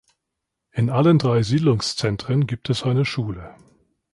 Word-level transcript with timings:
In 0.71 0.89
allen 0.89 1.19
drei 1.19 1.43
Siedlungszentren 1.43 2.47
gibt 2.47 2.71
es 2.71 2.81
eine 2.81 3.05
Schule. 3.05 3.53